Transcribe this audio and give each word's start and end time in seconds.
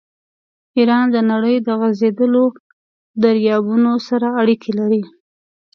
ایران 0.77 1.05
د 1.11 1.17
نړۍ 1.31 1.55
د 1.67 1.67
غځېدلو 1.79 2.43
دریابونو 3.23 3.91
سره 4.07 4.27
اړیکې 4.41 4.71
لري. 4.79 5.03